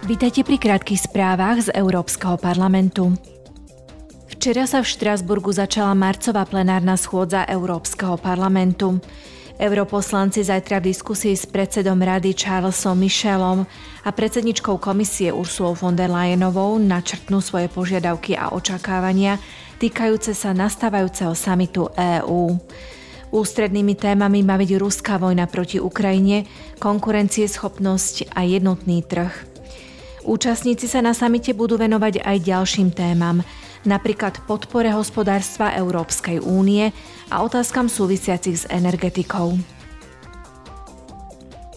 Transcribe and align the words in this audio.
Vítajte 0.00 0.40
pri 0.48 0.56
krátkých 0.56 1.12
správach 1.12 1.60
z 1.60 1.76
Európskeho 1.76 2.40
parlamentu. 2.40 3.12
Včera 4.32 4.64
sa 4.64 4.80
v 4.80 4.88
Štrasburgu 4.88 5.52
začala 5.52 5.92
marcová 5.92 6.48
plenárna 6.48 6.96
schôdza 6.96 7.44
Európskeho 7.44 8.16
parlamentu. 8.16 8.96
Europoslanci 9.60 10.40
zajtra 10.40 10.80
v 10.80 10.96
diskusii 10.96 11.36
s 11.36 11.44
predsedom 11.44 12.00
rady 12.00 12.32
Charlesom 12.32 12.96
Michelom 12.96 13.68
a 14.00 14.08
predsedničkou 14.08 14.80
komisie 14.80 15.36
Ursulou 15.36 15.76
von 15.76 15.92
der 15.92 16.08
Leyenovou 16.08 16.80
načrtnú 16.80 17.44
svoje 17.44 17.68
požiadavky 17.68 18.32
a 18.40 18.56
očakávania 18.56 19.36
týkajúce 19.76 20.32
sa 20.32 20.56
nastávajúceho 20.56 21.36
samitu 21.36 21.92
EÚ. 21.92 22.56
Ústrednými 23.36 24.00
témami 24.00 24.40
má 24.40 24.56
byť 24.56 24.70
ruská 24.80 25.20
vojna 25.20 25.44
proti 25.44 25.76
Ukrajine, 25.76 26.48
konkurencieschopnosť 26.80 28.32
a 28.32 28.48
jednotný 28.48 29.04
trh. 29.04 29.49
Účastníci 30.30 30.86
sa 30.86 31.02
na 31.02 31.10
samite 31.10 31.50
budú 31.58 31.74
venovať 31.74 32.22
aj 32.22 32.36
ďalším 32.46 32.94
témam, 32.94 33.42
napríklad 33.82 34.38
podpore 34.46 34.86
hospodárstva 34.94 35.74
Európskej 35.74 36.38
únie 36.38 36.94
a 37.34 37.42
otázkam 37.42 37.90
súvisiacich 37.90 38.62
s 38.62 38.64
energetikou. 38.70 39.58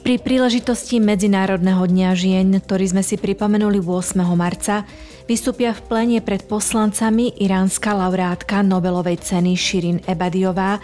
Pri 0.05 0.21
príležitosti 0.21 1.01
Medzinárodného 1.01 1.81
dňa 1.81 2.09
žien, 2.13 2.53
ktorý 2.61 2.93
sme 2.93 3.01
si 3.01 3.17
pripomenuli 3.17 3.81
8. 3.81 4.21
marca, 4.37 4.85
vystúpia 5.25 5.73
v 5.73 5.81
plene 5.89 6.19
pred 6.21 6.45
poslancami 6.45 7.33
iránska 7.41 7.97
laureátka 7.97 8.61
Nobelovej 8.61 9.17
ceny 9.17 9.57
Shirin 9.57 9.97
Ebadiová 10.05 10.77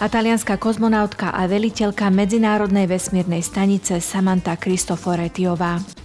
a 0.00 0.06
talianská 0.08 0.56
kozmonautka 0.56 1.36
a 1.36 1.44
veliteľka 1.44 2.08
Medzinárodnej 2.08 2.88
vesmírnej 2.88 3.44
stanice 3.44 4.00
Samantha 4.00 4.56
Cristoforetiová. 4.56 5.99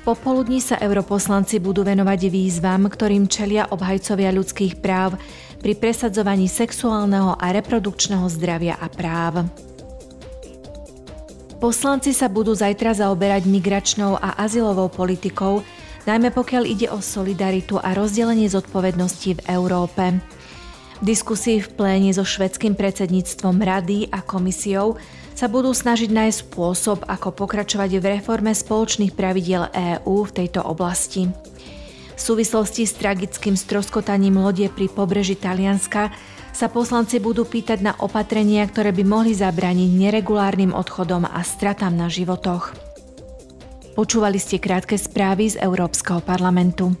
Popoludní 0.00 0.64
sa 0.64 0.80
europoslanci 0.80 1.60
budú 1.60 1.84
venovať 1.84 2.32
výzvam, 2.32 2.88
ktorým 2.88 3.28
čelia 3.28 3.68
obhajcovia 3.68 4.32
ľudských 4.32 4.80
práv 4.80 5.20
pri 5.60 5.76
presadzovaní 5.76 6.48
sexuálneho 6.48 7.36
a 7.36 7.46
reprodukčného 7.52 8.24
zdravia 8.32 8.80
a 8.80 8.88
práv. 8.88 9.44
Poslanci 11.60 12.16
sa 12.16 12.32
budú 12.32 12.56
zajtra 12.56 12.96
zaoberať 12.96 13.44
migračnou 13.44 14.16
a 14.16 14.40
azylovou 14.40 14.88
politikou, 14.88 15.60
najmä 16.08 16.32
pokiaľ 16.32 16.64
ide 16.64 16.88
o 16.88 17.04
solidaritu 17.04 17.76
a 17.76 17.92
rozdelenie 17.92 18.48
zodpovedností 18.48 19.36
v 19.36 19.44
Európe. 19.52 20.16
Diskusii 21.00 21.64
v 21.64 21.68
pléne 21.80 22.12
so 22.12 22.28
švedským 22.28 22.76
predsedníctvom 22.76 23.56
Rady 23.56 24.12
a 24.12 24.20
komisiou 24.20 25.00
sa 25.32 25.48
budú 25.48 25.72
snažiť 25.72 26.12
nájsť 26.12 26.38
spôsob, 26.44 27.08
ako 27.08 27.32
pokračovať 27.32 27.96
v 27.96 28.20
reforme 28.20 28.52
spoločných 28.52 29.16
pravidiel 29.16 29.72
EÚ 29.72 30.28
v 30.28 30.34
tejto 30.44 30.60
oblasti. 30.60 31.32
V 32.12 32.20
súvislosti 32.20 32.84
s 32.84 33.00
tragickým 33.00 33.56
stroskotaním 33.56 34.36
lodie 34.44 34.68
pri 34.68 34.92
pobreží 34.92 35.40
Talianska 35.40 36.12
sa 36.52 36.68
poslanci 36.68 37.16
budú 37.16 37.48
pýtať 37.48 37.80
na 37.80 37.96
opatrenia, 37.96 38.68
ktoré 38.68 38.92
by 38.92 39.00
mohli 39.00 39.32
zabrániť 39.32 39.88
neregulárnym 39.96 40.76
odchodom 40.76 41.24
a 41.24 41.40
stratám 41.40 41.96
na 41.96 42.12
životoch. 42.12 42.76
Počúvali 43.96 44.36
ste 44.36 44.60
krátke 44.60 45.00
správy 45.00 45.48
z 45.48 45.64
Európskeho 45.64 46.20
parlamentu. 46.20 46.92